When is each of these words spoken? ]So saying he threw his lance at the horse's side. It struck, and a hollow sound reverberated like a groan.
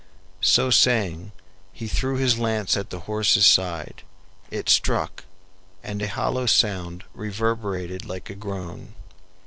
]So 0.55 0.71
saying 0.71 1.31
he 1.71 1.87
threw 1.87 2.15
his 2.17 2.39
lance 2.39 2.75
at 2.75 2.89
the 2.89 3.01
horse's 3.01 3.45
side. 3.45 4.01
It 4.49 4.67
struck, 4.67 5.25
and 5.83 6.01
a 6.01 6.07
hollow 6.07 6.47
sound 6.47 7.03
reverberated 7.13 8.05
like 8.05 8.27
a 8.31 8.35
groan. 8.35 8.95